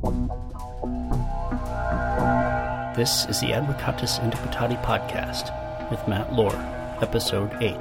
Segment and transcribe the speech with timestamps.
[0.00, 0.10] This
[3.26, 5.50] is the Advocatus Intipitati podcast
[5.90, 6.54] with Matt Lohr,
[7.02, 7.74] episode 8.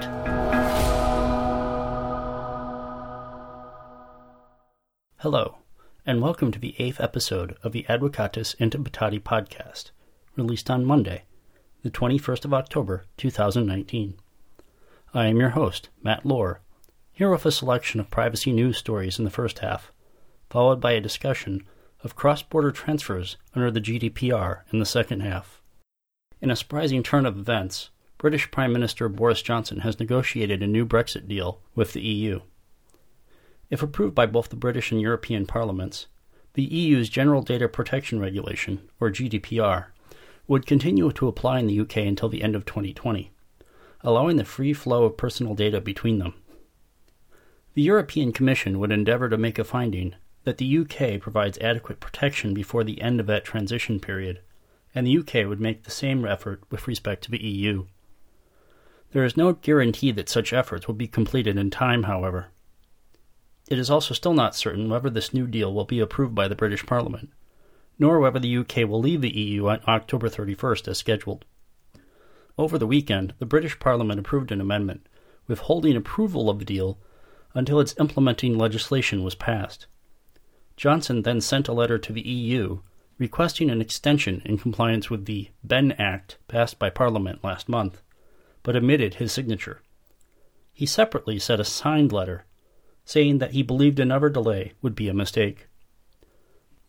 [5.18, 5.58] Hello,
[6.08, 9.92] and welcome to the eighth episode of the Advocatus Intipitati podcast,
[10.36, 11.26] released on Monday,
[11.84, 14.16] the 21st of October, 2019.
[15.14, 16.62] I am your host, Matt Lohr,
[17.12, 19.92] here with a selection of privacy news stories in the first half,
[20.50, 21.64] followed by a discussion
[22.04, 25.62] of cross border transfers under the GDPR in the second half.
[26.42, 30.86] In a surprising turn of events, British Prime Minister Boris Johnson has negotiated a new
[30.86, 32.42] Brexit deal with the EU.
[33.70, 36.08] If approved by both the British and European parliaments,
[36.54, 39.88] the EU's General Data Protection Regulation, or GDPR,
[40.48, 43.32] would continue to apply in the UK until the end of 2020,
[44.02, 46.34] allowing the free flow of personal data between them.
[47.74, 50.16] The European Commission would endeavour to make a finding
[50.48, 54.40] that the UK provides adequate protection before the end of that transition period,
[54.96, 57.86] and the UK would make the same effort with respect to the EU.
[59.12, 62.48] There is no guarantee that such efforts will be completed in time, however.
[63.70, 66.56] It is also still not certain whether this new deal will be approved by the
[66.56, 67.30] British Parliament,
[68.00, 71.44] nor whether the UK will leave the EU on October 31st as scheduled.
[72.58, 75.10] Over the weekend, the British Parliament approved an amendment
[75.48, 76.98] withholding approval of the deal
[77.54, 79.88] until its implementing legislation was passed.
[80.78, 82.80] Johnson then sent a letter to the EU
[83.18, 88.02] requesting an extension in compliance with the Benn Act passed by Parliament last month,
[88.62, 89.82] but omitted his signature.
[90.72, 92.46] He separately sent a signed letter
[93.06, 95.68] saying that he believed another delay would be a mistake.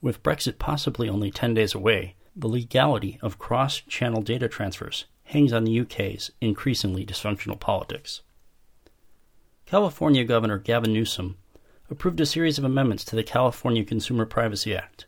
[0.03, 5.53] With Brexit possibly only 10 days away, the legality of cross channel data transfers hangs
[5.53, 8.23] on the UK's increasingly dysfunctional politics.
[9.65, 11.37] California Governor Gavin Newsom
[11.91, 15.07] approved a series of amendments to the California Consumer Privacy Act.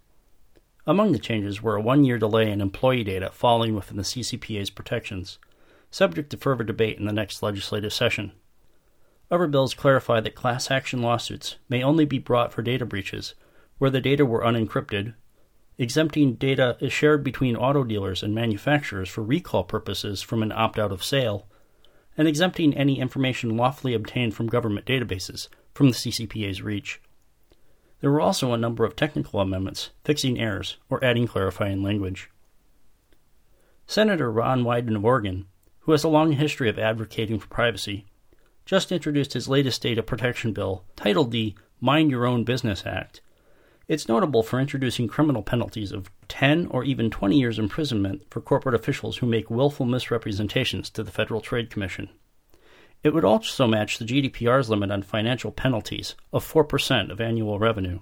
[0.86, 4.70] Among the changes were a one year delay in employee data falling within the CCPA's
[4.70, 5.38] protections,
[5.90, 8.32] subject to further debate in the next legislative session.
[9.30, 13.34] Other bills clarify that class action lawsuits may only be brought for data breaches
[13.76, 15.14] where the data were unencrypted,
[15.76, 20.92] exempting data shared between auto dealers and manufacturers for recall purposes from an opt out
[20.92, 21.46] of sale,
[22.16, 25.48] and exempting any information lawfully obtained from government databases
[25.80, 27.00] from the CCPA's reach.
[28.02, 32.28] There were also a number of technical amendments fixing errors or adding clarifying language.
[33.86, 35.46] Senator Ron Wyden of Oregon,
[35.78, 38.04] who has a long history of advocating for privacy,
[38.66, 43.22] just introduced his latest data protection bill titled the Mind Your Own Business Act.
[43.88, 48.74] It's notable for introducing criminal penalties of 10 or even 20 years imprisonment for corporate
[48.74, 52.10] officials who make willful misrepresentations to the Federal Trade Commission.
[53.02, 58.00] It would also match the GDPR's limit on financial penalties of 4% of annual revenue.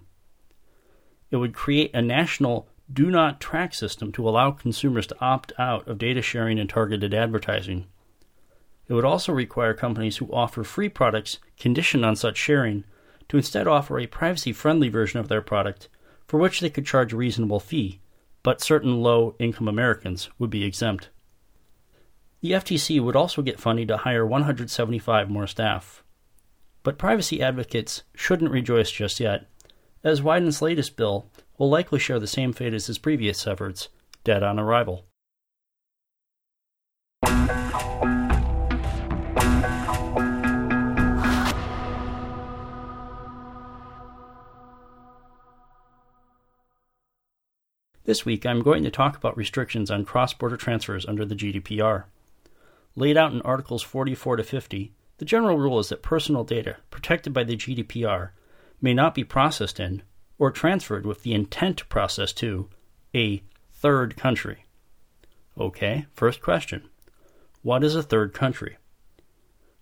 [1.30, 5.86] It would create a national do not track system to allow consumers to opt out
[5.86, 7.86] of data sharing and targeted advertising.
[8.88, 12.84] It would also require companies who offer free products conditioned on such sharing
[13.28, 15.88] to instead offer a privacy friendly version of their product
[16.26, 18.00] for which they could charge a reasonable fee,
[18.42, 21.10] but certain low income Americans would be exempt.
[22.40, 26.04] The FTC would also get funding to hire 175 more staff.
[26.84, 29.46] But privacy advocates shouldn't rejoice just yet,
[30.04, 31.28] as Wyden's latest bill
[31.58, 33.88] will likely share the same fate as his previous efforts,
[34.22, 35.04] dead on arrival.
[48.04, 52.04] This week, I'm going to talk about restrictions on cross border transfers under the GDPR.
[52.98, 57.32] Laid out in Articles 44 to 50, the general rule is that personal data protected
[57.32, 58.30] by the GDPR
[58.82, 60.02] may not be processed in
[60.36, 62.68] or transferred with the intent to process to
[63.14, 64.64] a third country.
[65.56, 66.88] Okay, first question
[67.62, 68.78] What is a third country?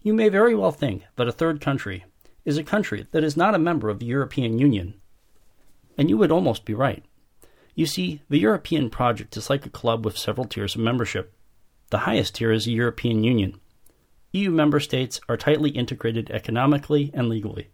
[0.03, 2.05] You may very well think that a third country
[2.45, 4.93] is a country that is not a member of the European Union.
[5.97, 7.03] And you would almost be right.
[7.75, 11.33] You see, the European project is like a club with several tiers of membership.
[11.91, 13.61] The highest tier is the European Union.
[14.33, 17.69] EU member states are tightly integrated economically and legally.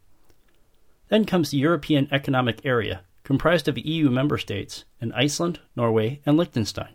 [1.09, 6.37] Then comes the European Economic Area, comprised of EU member states and Iceland, Norway, and
[6.37, 6.95] Liechtenstein.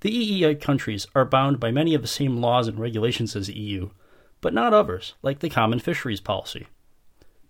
[0.00, 3.58] The EEA countries are bound by many of the same laws and regulations as the
[3.58, 3.90] EU,
[4.40, 6.66] but not others, like the Common Fisheries Policy.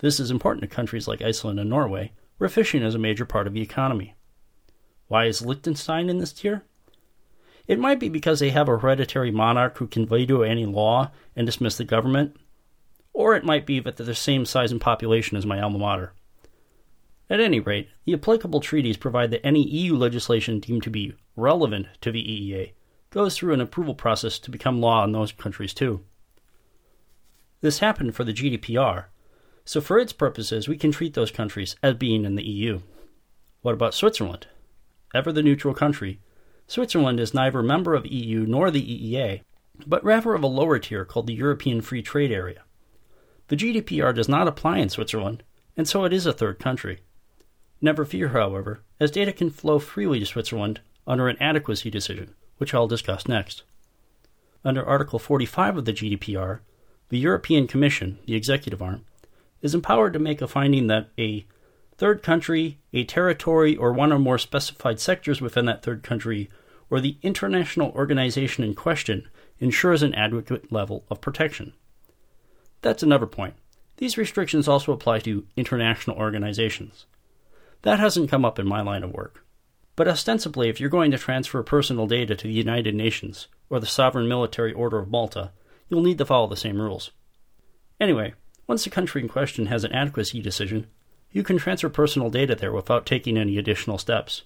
[0.00, 3.46] This is important to countries like Iceland and Norway, where fishing is a major part
[3.46, 4.14] of the economy.
[5.06, 6.64] Why is Liechtenstein in this tier?
[7.66, 11.46] It might be because they have a hereditary monarch who can veto any law and
[11.46, 12.36] dismiss the government,
[13.12, 16.12] or it might be that they're the same size and population as my alma mater.
[17.30, 21.86] At any rate, the applicable treaties provide that any EU legislation deemed to be relevant
[22.00, 22.72] to the EEA
[23.10, 26.00] goes through an approval process to become law in those countries too.
[27.60, 29.04] This happened for the GDPR,
[29.64, 32.80] so for its purposes, we can treat those countries as being in the EU.
[33.60, 34.48] What about Switzerland?
[35.14, 36.20] Ever the neutral country,
[36.72, 39.42] Switzerland is neither a member of EU nor the EEA,
[39.86, 42.62] but rather of a lower tier called the European Free Trade Area.
[43.48, 45.42] The GDPR does not apply in Switzerland,
[45.76, 47.00] and so it is a third country.
[47.82, 52.72] Never fear, however, as data can flow freely to Switzerland under an adequacy decision, which
[52.72, 53.64] I'll discuss next.
[54.64, 56.60] Under Article 45 of the GDPR,
[57.10, 59.04] the European Commission, the executive arm,
[59.60, 61.44] is empowered to make a finding that a
[61.98, 66.48] third country, a territory, or one or more specified sectors within that third country,
[66.92, 69.26] or the international organization in question
[69.58, 71.72] ensures an adequate level of protection.
[72.82, 73.54] That's another point.
[73.96, 77.06] These restrictions also apply to international organizations.
[77.80, 79.42] That hasn't come up in my line of work.
[79.96, 83.86] But ostensibly, if you're going to transfer personal data to the United Nations or the
[83.86, 85.52] Sovereign Military Order of Malta,
[85.88, 87.10] you'll need to follow the same rules.
[87.98, 88.34] Anyway,
[88.66, 90.88] once the country in question has an adequacy decision,
[91.30, 94.42] you can transfer personal data there without taking any additional steps.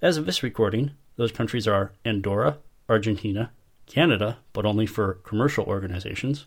[0.00, 3.52] As of this recording, those countries are Andorra, Argentina,
[3.86, 6.46] Canada, but only for commercial organizations,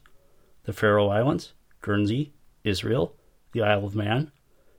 [0.63, 2.33] the Faroe Islands, Guernsey,
[2.63, 3.15] Israel,
[3.51, 4.31] the Isle of Man,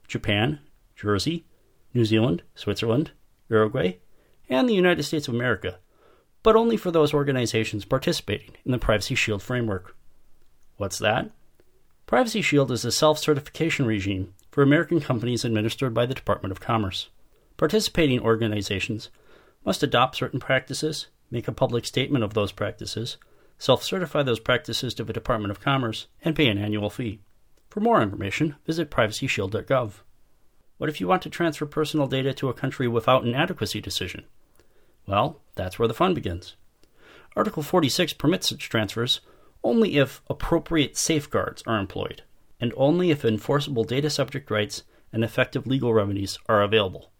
[0.08, 0.60] Japan,
[0.94, 1.44] Jersey,
[1.94, 3.12] New Zealand, Switzerland,
[3.48, 3.98] Uruguay,
[4.48, 5.78] and the United States of America,
[6.42, 9.96] but only for those organizations participating in the Privacy Shield framework.
[10.76, 11.30] What's that?
[12.06, 16.60] Privacy Shield is a self certification regime for American companies administered by the Department of
[16.60, 17.08] Commerce.
[17.56, 19.10] Participating organizations
[19.66, 23.18] must adopt certain practices, make a public statement of those practices,
[23.58, 27.20] self certify those practices to the Department of Commerce, and pay an annual fee.
[27.68, 29.92] For more information, visit privacyshield.gov.
[30.78, 34.24] What if you want to transfer personal data to a country without an adequacy decision?
[35.06, 36.54] Well, that's where the fun begins.
[37.34, 39.20] Article 46 permits such transfers
[39.64, 42.22] only if appropriate safeguards are employed,
[42.60, 47.10] and only if enforceable data subject rights and effective legal remedies are available.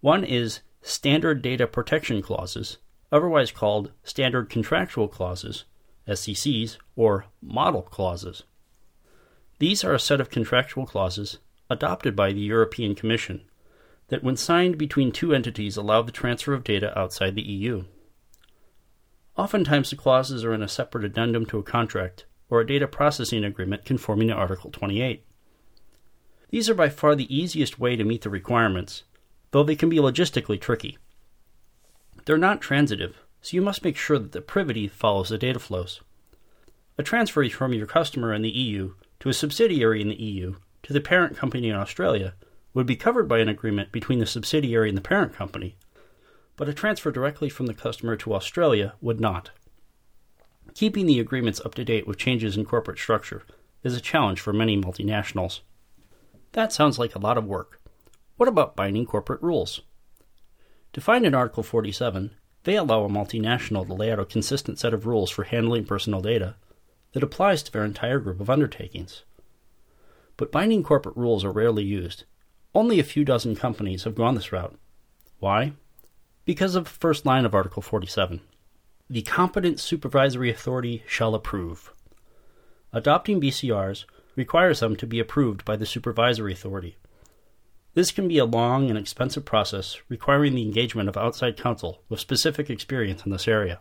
[0.00, 2.78] One is Standard Data Protection Clauses,
[3.10, 5.64] otherwise called Standard Contractual Clauses,
[6.06, 8.44] SCCs, or Model Clauses.
[9.58, 11.38] These are a set of contractual clauses
[11.68, 13.42] adopted by the European Commission
[14.10, 17.82] that, when signed between two entities, allow the transfer of data outside the EU.
[19.36, 23.42] Oftentimes, the clauses are in a separate addendum to a contract or a data processing
[23.42, 25.26] agreement conforming to Article 28.
[26.50, 29.02] These are by far the easiest way to meet the requirements,
[29.50, 30.98] though they can be logistically tricky.
[32.24, 36.00] They're not transitive, so you must make sure that the privity follows the data flows.
[36.98, 40.92] A transfer from your customer in the EU to a subsidiary in the EU to
[40.92, 42.34] the parent company in Australia
[42.74, 45.76] would be covered by an agreement between the subsidiary and the parent company,
[46.56, 49.50] but a transfer directly from the customer to Australia would not.
[50.74, 53.44] Keeping the agreements up to date with changes in corporate structure
[53.82, 55.60] is a challenge for many multinationals.
[56.52, 57.80] That sounds like a lot of work.
[58.36, 59.82] What about binding corporate rules?
[60.92, 62.30] Defined in Article 47,
[62.64, 66.20] they allow a multinational to lay out a consistent set of rules for handling personal
[66.20, 66.56] data
[67.12, 69.24] that applies to their entire group of undertakings
[70.36, 72.24] but binding corporate rules are rarely used.
[72.74, 74.78] Only a few dozen companies have gone this route.
[75.38, 75.72] Why?
[76.44, 78.40] Because of the first line of Article 47.
[79.08, 81.92] The competent supervisory authority shall approve.
[82.92, 86.96] Adopting BCRs requires them to be approved by the supervisory authority.
[87.96, 92.20] This can be a long and expensive process requiring the engagement of outside counsel with
[92.20, 93.80] specific experience in this area.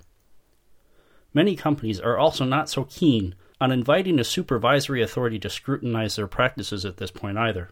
[1.33, 6.27] Many companies are also not so keen on inviting a supervisory authority to scrutinize their
[6.27, 7.71] practices at this point either.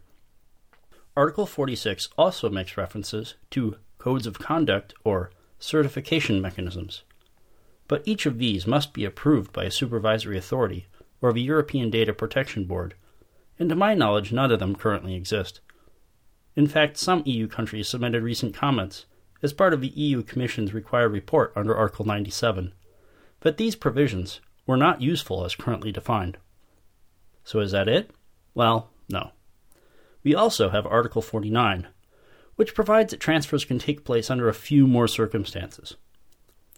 [1.16, 7.04] Article 46 also makes references to codes of conduct or certification mechanisms.
[7.88, 10.88] But each of these must be approved by a supervisory authority
[11.22, 12.96] or the European Data Protection Board,
[13.58, 15.62] and to my knowledge, none of them currently exist.
[16.56, 19.06] In fact, some EU countries submitted recent comments
[19.42, 22.74] as part of the EU Commission's required report under Article 97.
[23.40, 26.38] But these provisions, were not useful as currently defined.
[27.44, 28.12] So is that it?
[28.54, 29.32] Well, no.
[30.24, 31.88] We also have Article 49,
[32.56, 35.98] which provides that transfers can take place under a few more circumstances.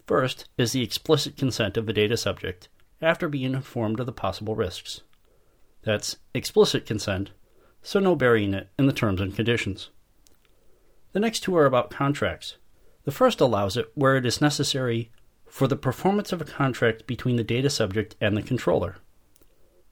[0.06, 2.68] First is the explicit consent of the data subject
[3.00, 5.02] after being informed of the possible risks.
[5.82, 7.30] That's explicit consent,
[7.86, 9.90] so no burying it in the terms and conditions.
[11.12, 12.56] The next two are about contracts.
[13.04, 15.12] The first allows it where it is necessary
[15.46, 18.96] for the performance of a contract between the data subject and the controller.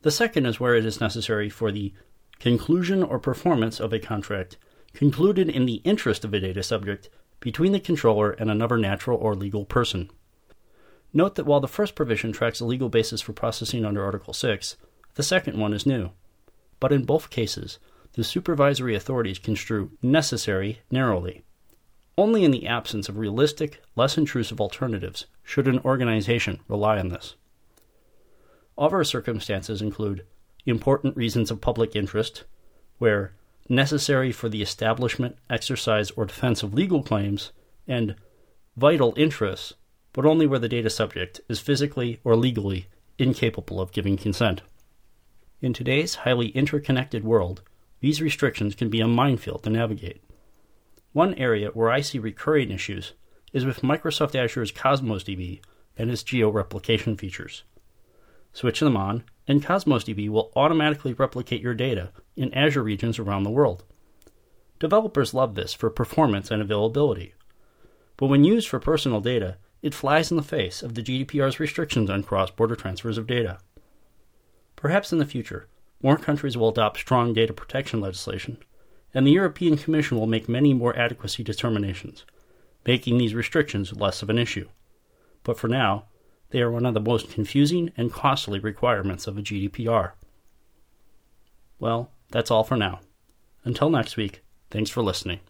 [0.03, 1.95] The second is where it is necessary for the
[2.41, 4.57] conclusion or performance of a contract
[4.93, 7.09] concluded in the interest of a data subject
[7.39, 10.11] between the controller and another natural or legal person.
[11.13, 14.77] Note that while the first provision tracks a legal basis for processing under Article 6,
[15.15, 16.11] the second one is new.
[16.81, 17.79] But in both cases,
[18.15, 21.45] the supervisory authorities construe necessary narrowly.
[22.17, 27.35] Only in the absence of realistic, less intrusive alternatives should an organization rely on this.
[28.79, 30.25] Other circumstances include
[30.67, 32.45] important reasons of public interest,
[32.99, 33.35] where
[33.69, 37.53] necessary for the establishment, exercise, or defense of legal claims,
[37.87, 38.15] and
[38.77, 39.75] vital interests,
[40.13, 42.87] but only where the data subject is physically or legally
[43.19, 44.63] incapable of giving consent.
[45.65, 47.63] In today's highly interconnected world,
[48.01, 50.23] these restrictions can be a minefield to navigate.
[51.15, 53.15] One area where I see recurring issues
[53.55, 55.63] is with Microsoft Azure's Cosmos DB
[55.97, 57.63] and its geo-replication features.
[58.53, 63.45] Switch them on, and Cosmos DB will automatically replicate your data in Azure regions around
[63.45, 63.85] the world.
[64.79, 67.33] Developers love this for performance and availability.
[68.19, 72.11] But when used for personal data, it flies in the face of the GDPR's restrictions
[72.11, 73.61] on cross border transfers of data.
[74.85, 75.67] Perhaps in the future,
[76.03, 78.59] more countries will adopt strong data protection legislation,
[79.15, 82.27] and the European Commission will make many more adequacy determinations,
[82.87, 84.69] making these restrictions less of an issue.
[85.43, 86.05] But for now,
[86.51, 90.13] they are one of the most confusing and costly requirements of a GDPR.
[91.79, 93.01] Well, that's all for now.
[93.65, 95.41] Until next week, thanks for listening.